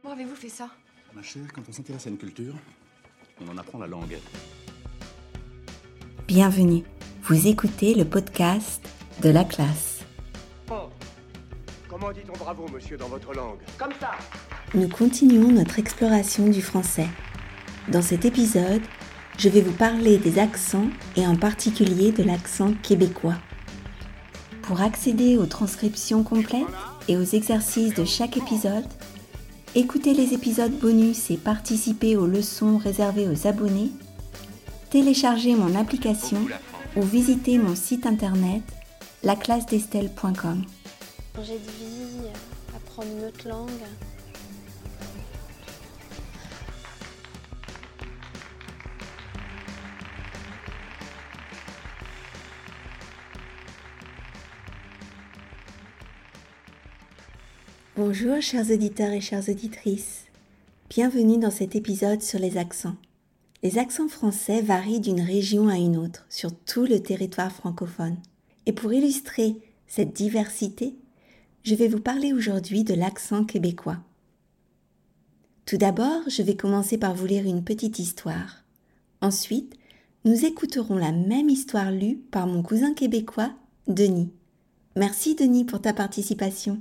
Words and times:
Comment 0.00 0.14
avez-vous 0.14 0.36
fait 0.36 0.48
ça? 0.48 0.68
Ma 1.12 1.22
chère, 1.22 1.52
quand 1.52 1.62
on 1.68 1.72
s'intéresse 1.72 2.06
à 2.06 2.10
une 2.10 2.18
culture, 2.18 2.54
on 3.40 3.48
en 3.48 3.58
apprend 3.58 3.78
la 3.78 3.88
langue. 3.88 4.16
Bienvenue. 6.28 6.84
Vous 7.24 7.48
écoutez 7.48 7.94
le 7.94 8.04
podcast 8.04 8.80
de 9.22 9.30
la 9.30 9.44
classe. 9.44 10.04
Oh. 10.70 10.88
Comment 11.88 12.12
dit-on 12.12 12.36
bravo, 12.38 12.66
monsieur, 12.72 12.96
dans 12.96 13.08
votre 13.08 13.34
langue? 13.34 13.58
Comme 13.76 13.92
ça 13.98 14.12
Nous 14.72 14.88
continuons 14.88 15.50
notre 15.50 15.80
exploration 15.80 16.46
du 16.46 16.62
français. 16.62 17.08
Dans 17.88 18.02
cet 18.02 18.24
épisode, 18.24 18.82
je 19.36 19.48
vais 19.48 19.62
vous 19.62 19.72
parler 19.72 20.18
des 20.18 20.38
accents 20.38 20.88
et 21.16 21.26
en 21.26 21.34
particulier 21.34 22.12
de 22.12 22.22
l'accent 22.22 22.72
québécois. 22.84 23.38
Pour 24.62 24.80
accéder 24.80 25.36
aux 25.38 25.46
transcriptions 25.46 26.22
complètes 26.22 26.66
et 27.08 27.16
aux 27.16 27.24
exercices 27.24 27.94
de 27.94 28.04
chaque 28.04 28.36
épisode, 28.36 28.84
écoutez 29.74 30.14
les 30.14 30.34
épisodes 30.34 30.72
bonus 30.72 31.30
et 31.30 31.36
participez 31.36 32.16
aux 32.16 32.26
leçons 32.26 32.78
réservées 32.78 33.28
aux 33.28 33.46
abonnés, 33.46 33.90
téléchargez 34.90 35.54
mon 35.54 35.74
application 35.74 36.46
ou 36.96 37.02
visitez 37.02 37.58
mon 37.58 37.74
site 37.74 38.06
internet 38.06 38.62
laclassedestelle.com. 39.22 40.64
J'ai 41.42 41.58
dit 41.58 42.28
apprendre 42.74 43.08
une 43.18 43.26
autre 43.26 43.48
langue. 43.48 43.68
Bonjour 57.98 58.40
chers 58.40 58.70
auditeurs 58.70 59.10
et 59.10 59.20
chères 59.20 59.48
auditrices. 59.48 60.26
Bienvenue 60.88 61.36
dans 61.36 61.50
cet 61.50 61.74
épisode 61.74 62.22
sur 62.22 62.38
les 62.38 62.56
accents. 62.56 62.94
Les 63.64 63.76
accents 63.76 64.06
français 64.06 64.62
varient 64.62 65.00
d'une 65.00 65.20
région 65.20 65.66
à 65.66 65.78
une 65.78 65.96
autre 65.96 66.24
sur 66.28 66.54
tout 66.54 66.84
le 66.84 67.00
territoire 67.00 67.50
francophone. 67.50 68.16
Et 68.66 68.72
pour 68.72 68.92
illustrer 68.92 69.56
cette 69.88 70.12
diversité, 70.12 70.94
je 71.64 71.74
vais 71.74 71.88
vous 71.88 71.98
parler 71.98 72.32
aujourd'hui 72.32 72.84
de 72.84 72.94
l'accent 72.94 73.44
québécois. 73.44 73.98
Tout 75.66 75.78
d'abord, 75.78 76.22
je 76.28 76.42
vais 76.42 76.54
commencer 76.54 76.98
par 76.98 77.16
vous 77.16 77.26
lire 77.26 77.46
une 77.46 77.64
petite 77.64 77.98
histoire. 77.98 78.62
Ensuite, 79.22 79.74
nous 80.24 80.44
écouterons 80.44 80.98
la 80.98 81.10
même 81.10 81.48
histoire 81.48 81.90
lue 81.90 82.18
par 82.30 82.46
mon 82.46 82.62
cousin 82.62 82.94
québécois, 82.94 83.50
Denis. 83.88 84.30
Merci 84.94 85.34
Denis 85.34 85.64
pour 85.64 85.80
ta 85.80 85.92
participation. 85.92 86.80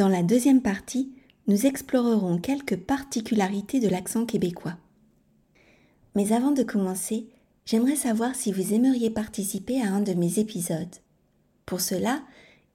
Dans 0.00 0.08
la 0.08 0.22
deuxième 0.22 0.62
partie, 0.62 1.12
nous 1.46 1.66
explorerons 1.66 2.38
quelques 2.38 2.78
particularités 2.78 3.80
de 3.80 3.88
l'accent 3.90 4.24
québécois. 4.24 4.78
Mais 6.14 6.32
avant 6.32 6.52
de 6.52 6.62
commencer, 6.62 7.26
j'aimerais 7.66 7.96
savoir 7.96 8.34
si 8.34 8.50
vous 8.50 8.72
aimeriez 8.72 9.10
participer 9.10 9.82
à 9.82 9.92
un 9.92 10.00
de 10.00 10.14
mes 10.14 10.38
épisodes. 10.38 10.96
Pour 11.66 11.82
cela, 11.82 12.22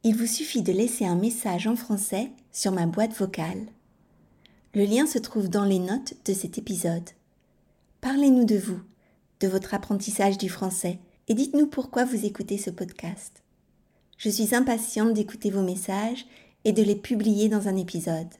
il 0.03 0.15
vous 0.15 0.27
suffit 0.27 0.61
de 0.61 0.71
laisser 0.71 1.03
un 1.03 1.15
message 1.15 1.65
en 1.65 1.75
français 1.75 2.29
sur 2.51 2.71
ma 2.71 2.85
boîte 2.85 3.17
vocale. 3.17 3.65
Le 4.75 4.85
lien 4.85 5.07
se 5.07 5.17
trouve 5.17 5.49
dans 5.49 5.65
les 5.65 5.79
notes 5.79 6.13
de 6.25 6.33
cet 6.33 6.59
épisode. 6.59 7.09
Parlez-nous 8.01 8.45
de 8.45 8.57
vous, 8.57 8.81
de 9.39 9.47
votre 9.47 9.73
apprentissage 9.73 10.37
du 10.37 10.47
français 10.47 10.99
et 11.27 11.33
dites-nous 11.33 11.65
pourquoi 11.65 12.05
vous 12.05 12.23
écoutez 12.23 12.59
ce 12.59 12.69
podcast. 12.69 13.41
Je 14.19 14.29
suis 14.29 14.53
impatiente 14.53 15.13
d'écouter 15.13 15.49
vos 15.49 15.63
messages 15.63 16.27
et 16.65 16.73
de 16.73 16.83
les 16.83 16.95
publier 16.95 17.47
dans 17.47 17.67
un 17.67 17.77
épisode. 17.77 18.33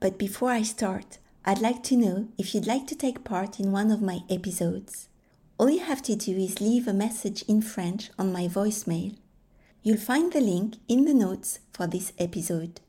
But 0.00 0.18
before 0.18 0.50
I 0.50 0.64
start, 0.64 1.18
I'd 1.46 1.60
like 1.60 1.82
to 1.84 1.96
know 1.96 2.28
if 2.36 2.54
you'd 2.54 2.66
like 2.66 2.86
to 2.88 2.96
take 2.96 3.24
part 3.24 3.60
in 3.60 3.72
one 3.72 3.90
of 3.92 4.02
my 4.02 4.20
episodes. 4.28 5.08
All 5.58 5.70
you 5.70 5.80
have 5.80 6.02
to 6.02 6.16
do 6.16 6.36
is 6.36 6.60
leave 6.60 6.88
a 6.88 6.92
message 6.92 7.44
in 7.46 7.62
French 7.62 8.10
on 8.18 8.32
my 8.32 8.48
voicemail. 8.48 9.16
You'll 9.84 9.96
find 9.96 10.32
the 10.32 10.40
link 10.40 10.76
in 10.88 11.04
the 11.04 11.14
notes 11.14 11.60
for 11.72 11.86
this 11.86 12.12
episode. 12.18 12.80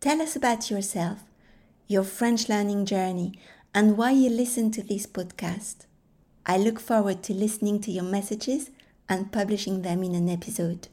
Tell 0.00 0.20
us 0.20 0.34
about 0.34 0.70
yourself, 0.70 1.22
your 1.86 2.04
French 2.04 2.48
learning 2.48 2.86
journey, 2.86 3.38
and 3.72 3.96
why 3.96 4.10
you 4.10 4.28
listen 4.28 4.70
to 4.72 4.82
this 4.82 5.06
podcast. 5.06 5.86
I 6.44 6.56
look 6.58 6.80
forward 6.80 7.22
to 7.24 7.32
listening 7.32 7.80
to 7.80 7.90
your 7.90 8.04
messages 8.04 8.70
and 9.08 9.30
publishing 9.30 9.82
them 9.82 10.02
in 10.02 10.14
an 10.14 10.28
episode. 10.28 10.88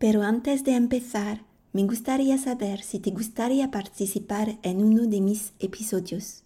Pero 0.00 0.22
antes 0.22 0.64
de 0.64 0.76
empezar, 0.76 1.44
me 1.74 1.84
gustaría 1.84 2.38
saber 2.38 2.80
si 2.80 3.00
te 3.00 3.10
gustaría 3.10 3.70
participar 3.70 4.58
en 4.62 4.82
uno 4.82 5.02
de 5.06 5.20
mis 5.20 5.52
episodios. 5.58 6.42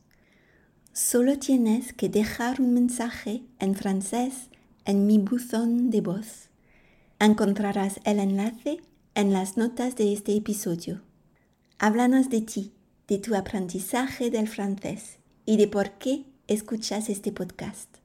Solo 0.92 1.38
tienes 1.38 1.92
que 1.92 2.08
dejar 2.08 2.60
un 2.60 2.74
mensaje 2.74 3.44
en 3.60 3.76
francés 3.76 4.48
en 4.84 5.06
mi 5.06 5.18
buzón 5.18 5.90
de 5.90 6.00
voz. 6.00 6.48
Encontrarás 7.20 8.00
el 8.02 8.18
enlace 8.18 8.80
en 9.14 9.32
las 9.32 9.56
notas 9.56 9.94
de 9.94 10.12
este 10.12 10.34
episodio. 10.34 11.02
Háblanos 11.78 12.30
de 12.30 12.40
ti, 12.40 12.72
de 13.06 13.18
tu 13.18 13.36
aprendizaje 13.36 14.32
del 14.32 14.48
francés 14.48 15.18
y 15.46 15.58
de 15.58 15.68
por 15.68 15.92
qué 15.92 16.24
escuchas 16.48 17.08
este 17.08 17.30
podcast. 17.30 18.03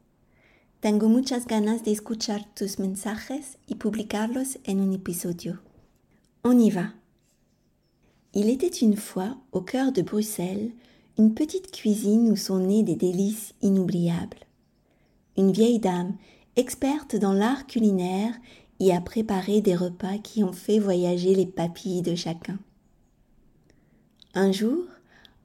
Tengo 0.81 1.09
muchas 1.09 1.45
ganas 1.45 1.83
de 1.83 1.91
escuchar 1.91 2.45
tus 2.55 2.79
mensajes 2.79 3.57
y 3.67 3.75
publicarlos 3.75 4.57
en 4.65 4.79
un 4.79 4.93
épisode. 4.93 5.59
On 6.45 6.57
y 6.57 6.69
va. 6.69 6.93
Il 8.33 8.49
était 8.49 8.67
une 8.67 8.95
fois, 8.95 9.35
au 9.51 9.59
cœur 9.59 9.91
de 9.91 10.01
Bruxelles, 10.01 10.71
une 11.17 11.33
petite 11.33 11.71
cuisine 11.71 12.31
où 12.31 12.37
sont 12.37 12.59
nés 12.59 12.83
des 12.83 12.95
délices 12.95 13.53
inoubliables. 13.61 14.37
Une 15.37 15.51
vieille 15.51 15.79
dame, 15.79 16.15
experte 16.55 17.17
dans 17.17 17.33
l'art 17.33 17.67
culinaire, 17.67 18.33
y 18.79 18.93
a 18.93 19.01
préparé 19.01 19.59
des 19.59 19.75
repas 19.75 20.17
qui 20.19 20.45
ont 20.45 20.53
fait 20.53 20.79
voyager 20.79 21.35
les 21.35 21.45
papilles 21.45 22.03
de 22.03 22.15
chacun. 22.15 22.57
Un 24.33 24.53
jour, 24.53 24.85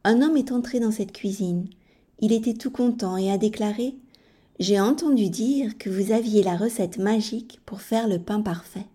un 0.04 0.22
homme 0.22 0.36
est 0.36 0.52
entré 0.52 0.78
dans 0.78 0.92
cette 0.92 1.12
cuisine. 1.12 1.66
Il 2.20 2.32
était 2.32 2.54
tout 2.54 2.70
content 2.70 3.16
et 3.16 3.32
a 3.32 3.36
déclaré 3.36 3.96
j'ai 4.58 4.80
entendu 4.80 5.30
dire 5.30 5.76
que 5.78 5.90
vous 5.90 6.12
aviez 6.12 6.42
la 6.42 6.56
recette 6.56 6.98
magique 6.98 7.60
pour 7.66 7.80
faire 7.80 8.08
le 8.08 8.18
pain 8.18 8.40
parfait. 8.40 8.86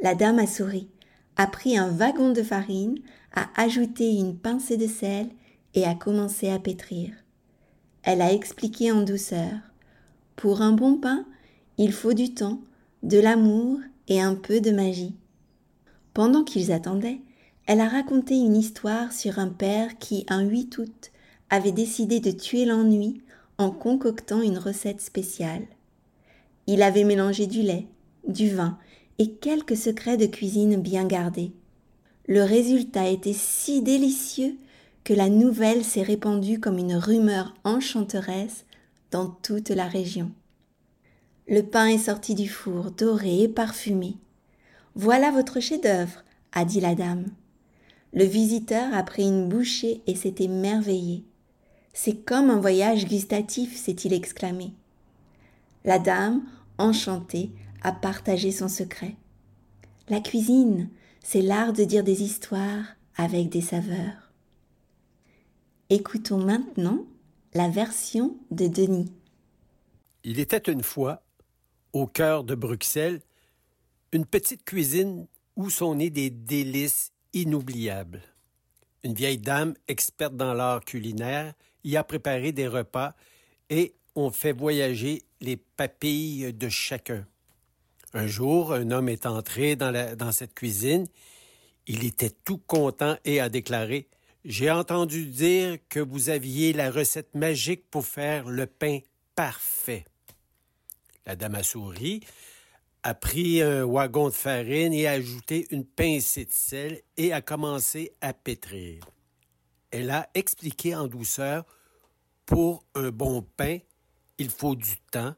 La 0.00 0.14
dame 0.14 0.40
a 0.40 0.46
souri, 0.46 0.88
a 1.36 1.46
pris 1.46 1.78
un 1.78 1.88
wagon 1.88 2.32
de 2.32 2.42
farine, 2.42 2.98
a 3.34 3.48
ajouté 3.60 4.10
une 4.10 4.36
pincée 4.36 4.76
de 4.76 4.86
sel 4.86 5.28
et 5.74 5.84
a 5.84 5.94
commencé 5.94 6.48
à 6.48 6.58
pétrir. 6.58 7.10
Elle 8.02 8.22
a 8.22 8.32
expliqué 8.32 8.90
en 8.90 9.02
douceur. 9.02 9.54
Pour 10.34 10.62
un 10.62 10.72
bon 10.72 10.96
pain, 10.96 11.26
il 11.78 11.92
faut 11.92 12.14
du 12.14 12.34
temps, 12.34 12.60
de 13.02 13.18
l'amour 13.18 13.78
et 14.08 14.20
un 14.20 14.34
peu 14.34 14.60
de 14.60 14.70
magie. 14.70 15.14
Pendant 16.14 16.42
qu'ils 16.42 16.72
attendaient, 16.72 17.20
elle 17.66 17.80
a 17.80 17.88
raconté 17.88 18.34
une 18.34 18.56
histoire 18.56 19.12
sur 19.12 19.38
un 19.38 19.48
père 19.48 19.98
qui, 19.98 20.24
un 20.28 20.42
8 20.42 20.78
août, 20.78 21.10
avait 21.50 21.72
décidé 21.72 22.18
de 22.18 22.30
tuer 22.30 22.64
l'ennui 22.64 23.22
en 23.58 23.70
concoctant 23.70 24.40
une 24.40 24.58
recette 24.58 25.00
spéciale. 25.00 25.66
Il 26.66 26.82
avait 26.82 27.04
mélangé 27.04 27.46
du 27.46 27.62
lait, 27.62 27.86
du 28.26 28.50
vin 28.50 28.78
et 29.18 29.32
quelques 29.32 29.76
secrets 29.76 30.16
de 30.16 30.26
cuisine 30.26 30.80
bien 30.80 31.04
gardés. 31.04 31.52
Le 32.26 32.44
résultat 32.44 33.08
était 33.08 33.32
si 33.32 33.82
délicieux 33.82 34.56
que 35.02 35.14
la 35.14 35.28
nouvelle 35.28 35.84
s'est 35.84 36.02
répandue 36.02 36.60
comme 36.60 36.78
une 36.78 36.94
rumeur 36.94 37.54
enchanteresse 37.64 38.64
dans 39.10 39.28
toute 39.28 39.70
la 39.70 39.88
région. 39.88 40.30
Le 41.48 41.62
pain 41.62 41.86
est 41.86 41.98
sorti 41.98 42.34
du 42.34 42.48
four, 42.48 42.90
doré 42.90 43.44
et 43.44 43.48
parfumé. 43.48 44.16
Voilà 44.94 45.30
votre 45.30 45.60
chef-d'œuvre, 45.60 46.22
a 46.52 46.66
dit 46.66 46.80
la 46.80 46.94
dame. 46.94 47.26
Le 48.12 48.24
visiteur 48.24 48.92
a 48.92 49.02
pris 49.02 49.22
une 49.22 49.48
bouchée 49.48 50.02
et 50.06 50.14
s'est 50.14 50.34
émerveillé. 50.40 51.24
C'est 52.00 52.24
comme 52.24 52.48
un 52.48 52.60
voyage 52.60 53.06
gustatif, 53.06 53.76
s'est-il 53.76 54.12
exclamé. 54.12 54.70
La 55.84 55.98
dame, 55.98 56.44
enchantée, 56.78 57.50
a 57.82 57.90
partagé 57.90 58.52
son 58.52 58.68
secret. 58.68 59.16
La 60.08 60.20
cuisine, 60.20 60.90
c'est 61.24 61.42
l'art 61.42 61.72
de 61.72 61.82
dire 61.82 62.04
des 62.04 62.22
histoires 62.22 62.84
avec 63.16 63.48
des 63.48 63.62
saveurs. 63.62 64.30
Écoutons 65.90 66.38
maintenant 66.38 67.04
la 67.52 67.68
version 67.68 68.36
de 68.52 68.68
Denis. 68.68 69.12
Il 70.22 70.38
était 70.38 70.70
une 70.70 70.84
fois, 70.84 71.24
au 71.92 72.06
cœur 72.06 72.44
de 72.44 72.54
Bruxelles, 72.54 73.22
une 74.12 74.24
petite 74.24 74.64
cuisine 74.64 75.26
où 75.56 75.68
sont 75.68 75.96
nés 75.96 76.10
des 76.10 76.30
délices 76.30 77.10
inoubliables. 77.32 78.22
Une 79.02 79.14
vieille 79.14 79.38
dame 79.38 79.74
experte 79.88 80.36
dans 80.36 80.54
l'art 80.54 80.84
culinaire 80.84 81.54
y 81.84 81.96
a 81.96 82.04
préparé 82.04 82.52
des 82.52 82.68
repas 82.68 83.14
et 83.70 83.94
on 84.14 84.30
fait 84.30 84.52
voyager 84.52 85.22
les 85.40 85.56
papilles 85.56 86.52
de 86.52 86.68
chacun. 86.68 87.26
Un 88.14 88.26
jour, 88.26 88.72
un 88.72 88.90
homme 88.90 89.08
est 89.08 89.26
entré 89.26 89.76
dans, 89.76 90.32
cette 90.32 90.54
cuisine. 90.54 91.06
Il 91.86 92.04
était 92.04 92.30
tout 92.30 92.58
content 92.58 93.16
et 93.24 93.40
a 93.40 93.48
déclaré 93.48 94.08
J'ai 94.44 94.70
entendu 94.70 95.26
dire 95.26 95.78
que 95.88 96.00
vous 96.00 96.30
aviez 96.30 96.72
la 96.72 96.90
recette 96.90 97.34
magique 97.34 97.90
pour 97.90 98.06
faire 98.06 98.48
le 98.48 98.66
pain 98.66 99.00
parfait. 99.34 100.04
La 101.26 101.36
dame 101.36 101.56
a 101.56 101.62
souri, 101.62 102.20
a 103.02 103.14
pris 103.14 103.60
un 103.62 103.84
wagon 103.84 104.28
de 104.28 104.34
farine 104.34 104.92
et 104.94 105.06
a 105.06 105.12
ajouté 105.12 105.66
une 105.70 105.84
pincée 105.84 106.46
de 106.46 106.52
sel 106.52 107.02
et 107.16 107.32
a 107.32 107.42
commencé 107.42 108.12
à 108.20 108.32
pétrir. 108.32 109.00
Elle 109.90 110.10
a 110.10 110.28
expliqué 110.34 110.94
en 110.94 111.06
douceur 111.06 111.64
Pour 112.46 112.84
un 112.94 113.10
bon 113.10 113.42
pain, 113.42 113.78
il 114.38 114.50
faut 114.50 114.76
du 114.76 114.96
temps, 115.10 115.34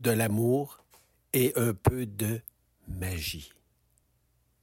de 0.00 0.10
l'amour 0.10 0.84
et 1.32 1.52
un 1.56 1.74
peu 1.74 2.06
de 2.06 2.40
magie. 2.88 3.52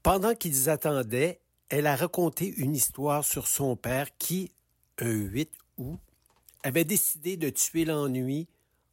Pendant 0.04 0.36
qu'ils 0.36 0.70
attendaient, 0.70 1.40
elle 1.70 1.88
a 1.88 1.96
raconté 1.96 2.48
une 2.58 2.76
histoire 2.76 3.24
sur 3.24 3.48
son 3.48 3.76
père 3.76 4.08
qui, 4.18 4.52
un 4.98 5.12
8 5.12 5.52
août, 5.78 6.00
avait 6.64 6.84
décidé 6.84 7.38
de 7.38 7.50
tuer 7.50 7.86
l'ennui 7.86 8.48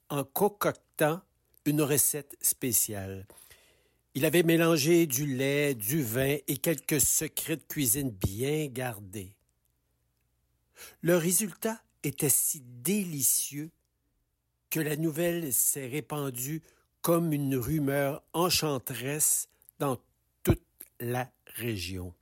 en 0.09 0.25
concoctant 0.25 1.21
une 1.65 1.83
recette 1.83 2.37
spéciale. 2.41 3.27
Il 4.15 4.25
avait 4.25 4.43
mélangé 4.43 5.07
du 5.07 5.27
lait, 5.27 5.75
du 5.75 6.03
vin 6.03 6.37
et 6.47 6.57
quelques 6.57 7.01
secrets 7.01 7.57
de 7.57 7.63
cuisine 7.63 8.11
bien 8.11 8.67
gardés. 8.67 9.36
Le 11.01 11.17
résultat 11.17 11.81
était 12.03 12.29
si 12.29 12.61
délicieux 12.61 13.71
que 14.71 14.81
la 14.81 14.97
nouvelle 14.97 15.53
s'est 15.53 15.89
répandue 15.89 16.63
comme 17.01 17.33
une 17.33 17.57
rumeur 17.57 18.23
enchanteresse 18.33 19.49
dans 19.79 19.99
toute 20.43 20.67
la 21.01 21.31
région. 21.55 22.15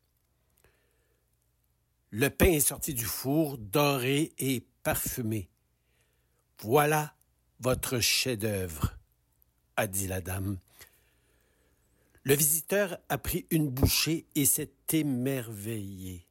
Le 2.11 2.31
pain 2.31 2.53
est 2.53 2.61
sorti 2.61 2.95
du 2.95 3.06
four, 3.06 3.59
doré 3.59 4.35
et 4.39 4.65
parfumé. 4.83 5.49
Voilà 6.61 7.15
votre 7.61 7.99
chef-d'œuvre, 7.99 8.97
a 9.77 9.87
dit 9.87 10.07
la 10.07 10.21
dame. 10.21 10.59
Le 12.23 12.35
visiteur 12.35 12.99
a 13.09 13.19
pris 13.19 13.47
une 13.50 13.69
bouchée 13.69 14.27
et 14.35 14.45
s'est 14.45 14.73
émerveillé. 14.93 16.27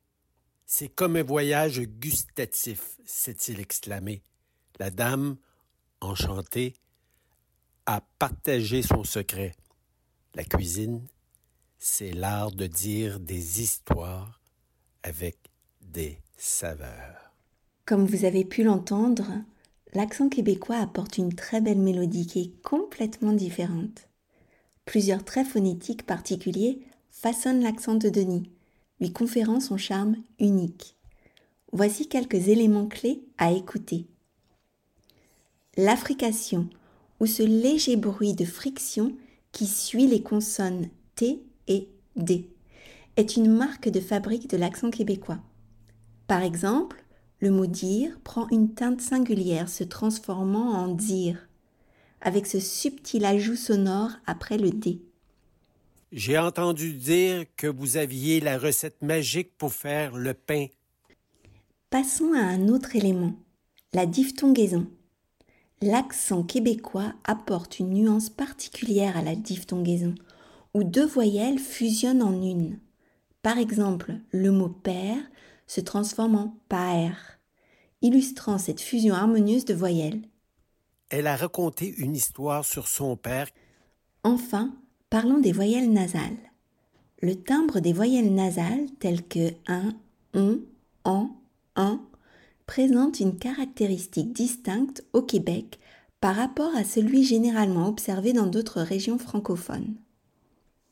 C'est 0.76 0.90
comme 0.90 1.18
un 1.18 1.24
voyage 1.24 1.82
gustatif, 1.82 2.98
s'est-il 3.06 3.60
exclamé. 3.60 4.24
La 4.80 4.90
dame, 4.90 5.38
enchantée, 6.02 6.74
a 7.86 8.02
partagé 8.18 8.82
son 8.82 9.04
secret. 9.04 9.54
La 10.34 10.44
cuisine, 10.44 11.06
c'est 11.78 12.12
l'art 12.12 12.52
de 12.52 12.66
dire 12.66 13.20
des 13.20 13.62
histoires 13.62 14.42
avec 15.04 15.38
des 15.80 16.18
saveurs. 16.38 17.36
Comme 17.86 18.08
vous 18.08 18.26
avez 18.26 18.44
pu 18.44 18.64
l'entendre, 18.64 19.28
l'accent 19.94 20.28
québécois 20.28 20.78
apporte 20.78 21.20
une 21.20 21.36
très 21.36 21.62
belle 21.62 21.82
mélodie 21.82 22.26
qui 22.26 22.42
est 22.42 22.62
complètement 22.64 23.34
différente. 23.34 24.10
Plusieurs 24.86 25.24
traits 25.24 25.50
phonétiques 25.50 26.08
particuliers 26.08 26.80
façonnent 27.12 27.62
l'accent 27.62 27.94
de 27.94 28.10
Denis, 28.10 28.50
lui 29.00 29.12
conférant 29.12 29.60
son 29.60 29.78
charme 29.78 30.18
unique. 30.40 30.98
Voici 31.72 32.08
quelques 32.08 32.48
éléments 32.50 32.88
clés 32.88 33.24
à 33.38 33.52
écouter. 33.52 34.08
L'affrication, 35.76 36.70
ou 37.20 37.26
ce 37.26 37.42
léger 37.44 37.96
bruit 37.96 38.34
de 38.34 38.46
friction 38.46 39.16
qui 39.52 39.66
suit 39.66 40.08
les 40.08 40.22
consonnes 40.22 40.90
T 41.16 41.44
et 41.68 41.90
D, 42.16 42.50
est 43.16 43.38
une 43.38 43.52
marque 43.52 43.90
de 43.90 44.00
fabrique 44.00 44.50
de 44.50 44.58
l'accent 44.58 44.92
québécois. 44.92 45.40
Par 46.28 46.42
exemple, 46.42 47.04
le 47.40 47.52
mot 47.52 47.66
dire 47.66 48.20
prend 48.24 48.48
une 48.50 48.74
teinte 48.74 49.02
singulière 49.02 49.70
se 49.70 49.84
transformant 49.84 50.72
en 50.74 50.88
dire, 50.88 51.48
avec 52.22 52.48
ce 52.48 52.60
subtil 52.60 53.26
ajout 53.26 53.56
sonore 53.56 54.12
après 54.26 54.58
le 54.58 54.70
D. 54.70 55.02
J'ai 56.16 56.38
entendu 56.38 56.94
dire 56.94 57.46
que 57.58 57.66
vous 57.66 57.98
aviez 57.98 58.40
la 58.40 58.60
recette 58.60 59.02
magique 59.02 59.58
pour 59.58 59.74
faire 59.74 60.16
le 60.16 60.36
pain. 60.36 60.68
Passons 61.90 62.34
à 62.34 62.42
un 62.42 62.68
autre 62.68 62.96
élément, 62.96 63.34
la 63.94 64.06
diphtongaison. 64.06 64.86
L'accent 65.82 66.44
québécois 66.44 67.16
apporte 67.24 67.80
une 67.80 67.90
nuance 67.90 68.30
particulière 68.30 69.18
à 69.18 69.24
la 69.24 69.36
diphtongaison, 69.36 70.14
où 70.76 70.84
deux 70.84 71.06
voyelles 71.06 71.58
fusionnent 71.58 72.22
en 72.22 72.44
une. 72.44 72.78
Par 73.42 73.58
exemple, 73.58 74.14
le 74.30 74.52
mot 74.52 74.70
père 74.70 75.18
se 75.66 75.82
transforme 75.82 76.36
en 76.36 76.56
père, 76.70 77.40
illustrant 78.04 78.60
cette 78.60 78.82
fusion 78.82 79.16
harmonieuse 79.16 79.66
de 79.66 79.74
voyelles. 79.74 80.22
Elle 81.10 81.26
a 81.26 81.36
raconté 81.36 81.92
une 81.98 82.16
histoire 82.16 82.66
sur 82.66 82.88
son 82.88 83.18
père. 83.18 83.48
Enfin, 84.24 84.76
Parlons 85.14 85.38
des 85.38 85.52
voyelles 85.52 85.94
nasales. 85.94 86.40
Le 87.22 87.36
timbre 87.36 87.80
des 87.80 87.94
voyelles 87.94 88.34
nasales 88.34 88.88
telles 88.98 89.22
que 89.22 89.52
un, 89.68 89.94
on, 90.34 90.62
en, 91.04 91.30
en 91.76 92.00
présente 92.66 93.20
une 93.20 93.38
caractéristique 93.38 94.34
distincte 94.34 95.06
au 95.14 95.22
Québec 95.22 95.78
par 96.20 96.36
rapport 96.36 96.76
à 96.76 96.84
celui 96.84 97.24
généralement 97.24 97.88
observé 97.88 98.34
dans 98.34 98.48
d'autres 98.48 98.82
régions 98.82 99.20
francophones. 99.20 99.94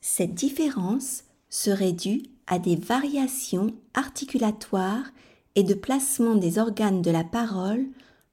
Cette 0.00 0.34
différence 0.34 1.24
serait 1.48 1.92
due 1.92 2.22
à 2.46 2.60
des 2.60 2.76
variations 2.76 3.74
articulatoires 3.92 5.10
et 5.56 5.64
de 5.64 5.74
placement 5.74 6.36
des 6.36 6.60
organes 6.60 7.02
de 7.02 7.10
la 7.10 7.24
parole 7.24 7.86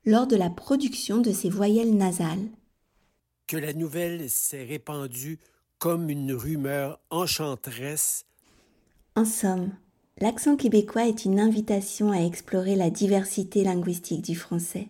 lors 0.05 0.27
de 0.27 0.35
la 0.35 0.51
production 0.51 1.17
de 1.17 1.31
ces 1.31 1.49
voyelles 1.49 1.97
nasales. 1.97 2.47
Que 3.47 3.57
la 3.57 3.73
nouvelle 3.73 4.29
s'est 4.29 4.65
répandue 4.65 5.39
comme 5.79 6.09
une 6.09 6.33
rumeur 6.33 6.99
enchanteresse. 7.09 8.25
En 9.15 9.23
somme, 9.23 9.71
l'accent 10.19 10.57
québécois 10.57 11.07
est 11.07 11.23
une 11.23 11.39
invitation 11.39 12.11
à 12.11 12.17
explorer 12.17 12.75
la 12.75 12.89
diversité 12.89 13.63
linguistique 13.63 14.21
du 14.21 14.35
français. 14.35 14.89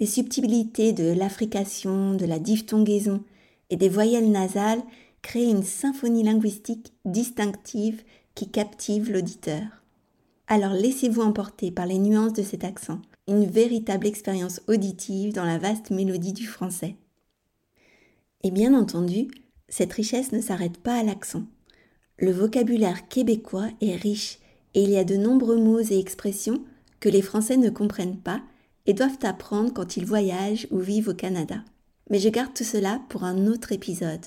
Les 0.00 0.06
subtilités 0.06 0.92
de 0.92 1.12
l'affrication, 1.12 2.14
de 2.14 2.24
la 2.24 2.38
diphtongaison 2.38 3.22
et 3.70 3.76
des 3.76 3.90
voyelles 3.90 4.30
nasales 4.30 4.82
créent 5.22 5.50
une 5.50 5.62
symphonie 5.62 6.24
linguistique 6.24 6.92
distinctive 7.04 8.02
qui 8.34 8.50
captive 8.50 9.12
l'auditeur. 9.12 9.62
Alors 10.48 10.72
laissez-vous 10.72 11.22
emporter 11.22 11.70
par 11.70 11.86
les 11.86 11.98
nuances 11.98 12.32
de 12.32 12.42
cet 12.42 12.64
accent, 12.64 13.00
une 13.28 13.46
véritable 13.46 14.06
expérience 14.06 14.60
auditive 14.66 15.32
dans 15.32 15.44
la 15.44 15.58
vaste 15.58 15.90
mélodie 15.90 16.32
du 16.32 16.46
français. 16.46 16.96
Et 18.42 18.50
bien 18.50 18.74
entendu, 18.74 19.28
cette 19.74 19.92
richesse 19.92 20.30
ne 20.30 20.40
s'arrête 20.40 20.78
pas 20.78 20.94
à 20.94 21.02
l'accent. 21.02 21.42
Le 22.20 22.30
vocabulaire 22.30 23.08
québécois 23.08 23.70
est 23.80 23.96
riche 23.96 24.38
et 24.74 24.84
il 24.84 24.90
y 24.90 24.96
a 24.96 25.02
de 25.02 25.16
nombreux 25.16 25.56
mots 25.56 25.80
et 25.80 25.98
expressions 25.98 26.62
que 27.00 27.08
les 27.08 27.22
Français 27.22 27.56
ne 27.56 27.70
comprennent 27.70 28.20
pas 28.20 28.40
et 28.86 28.94
doivent 28.94 29.18
apprendre 29.24 29.72
quand 29.72 29.96
ils 29.96 30.06
voyagent 30.06 30.68
ou 30.70 30.78
vivent 30.78 31.08
au 31.08 31.14
Canada. 31.14 31.64
Mais 32.08 32.20
je 32.20 32.28
garde 32.28 32.54
tout 32.54 32.62
cela 32.62 33.00
pour 33.08 33.24
un 33.24 33.48
autre 33.48 33.72
épisode. 33.72 34.24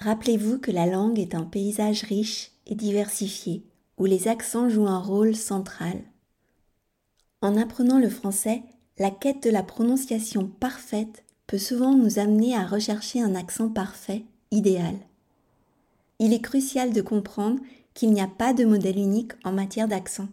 Rappelez-vous 0.00 0.58
que 0.58 0.72
la 0.72 0.86
langue 0.86 1.20
est 1.20 1.36
un 1.36 1.44
paysage 1.44 2.02
riche 2.02 2.50
et 2.66 2.74
diversifié, 2.74 3.62
où 3.96 4.06
les 4.06 4.26
accents 4.26 4.68
jouent 4.68 4.88
un 4.88 4.98
rôle 4.98 5.36
central. 5.36 6.02
En 7.42 7.56
apprenant 7.56 8.00
le 8.00 8.10
français, 8.10 8.64
la 8.98 9.12
quête 9.12 9.44
de 9.44 9.50
la 9.50 9.62
prononciation 9.62 10.48
parfaite 10.48 11.22
souvent 11.58 11.94
nous 11.94 12.18
amener 12.18 12.54
à 12.54 12.66
rechercher 12.66 13.20
un 13.20 13.34
accent 13.34 13.68
parfait, 13.68 14.24
idéal. 14.50 14.94
Il 16.18 16.32
est 16.32 16.40
crucial 16.40 16.92
de 16.92 17.00
comprendre 17.00 17.60
qu'il 17.94 18.12
n'y 18.12 18.20
a 18.20 18.28
pas 18.28 18.52
de 18.52 18.64
modèle 18.64 18.98
unique 18.98 19.32
en 19.44 19.52
matière 19.52 19.88
d'accent. 19.88 20.28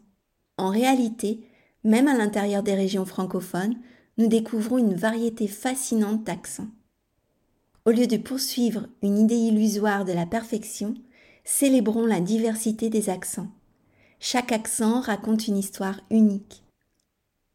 En 0.57 0.69
réalité, 0.69 1.41
même 1.83 2.07
à 2.07 2.15
l'intérieur 2.15 2.63
des 2.63 2.75
régions 2.75 3.05
francophones, 3.05 3.75
nous 4.17 4.27
découvrons 4.27 4.77
une 4.77 4.95
variété 4.95 5.47
fascinante 5.47 6.23
d'accents. 6.23 6.67
Au 7.85 7.91
lieu 7.91 8.07
de 8.07 8.17
poursuivre 8.17 8.87
une 9.01 9.17
idée 9.17 9.35
illusoire 9.35 10.03
de 10.03 10.11
la 10.11 10.25
perfection, 10.25 10.95
célébrons 11.45 12.05
la 12.05 12.19
diversité 12.19 12.89
des 12.89 13.09
accents. 13.09 13.47
Chaque 14.19 14.51
accent 14.51 14.99
raconte 14.99 15.47
une 15.47 15.57
histoire 15.57 16.01
unique. 16.09 16.63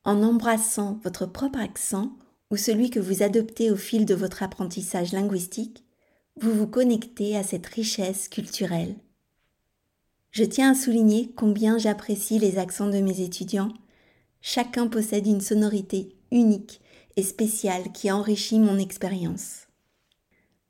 En 0.04 0.22
embrassant 0.22 0.98
votre 1.04 1.26
propre 1.26 1.58
accent, 1.58 2.12
ou 2.52 2.56
celui 2.58 2.90
que 2.90 3.00
vous 3.00 3.22
adoptez 3.22 3.70
au 3.70 3.76
fil 3.76 4.04
de 4.04 4.14
votre 4.14 4.42
apprentissage 4.42 5.12
linguistique, 5.12 5.84
vous 6.38 6.52
vous 6.52 6.66
connectez 6.66 7.34
à 7.34 7.42
cette 7.42 7.66
richesse 7.66 8.28
culturelle. 8.28 8.94
Je 10.32 10.44
tiens 10.44 10.72
à 10.72 10.74
souligner 10.74 11.32
combien 11.34 11.78
j'apprécie 11.78 12.38
les 12.38 12.58
accents 12.58 12.90
de 12.90 12.98
mes 12.98 13.22
étudiants. 13.22 13.72
Chacun 14.42 14.86
possède 14.86 15.26
une 15.26 15.40
sonorité 15.40 16.14
unique 16.30 16.82
et 17.16 17.22
spéciale 17.22 17.90
qui 17.92 18.10
enrichit 18.10 18.58
mon 18.58 18.78
expérience. 18.78 19.66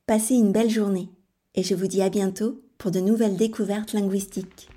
Passez 0.05 0.35
une 0.35 0.53
belle 0.53 0.69
journée 0.69 1.09
et 1.53 1.63
je 1.63 1.75
vous 1.75 1.87
dis 1.87 2.01
à 2.01 2.09
bientôt 2.09 2.61
pour 2.77 2.91
de 2.91 3.01
nouvelles 3.01 3.37
découvertes 3.37 3.91
linguistiques. 3.91 4.69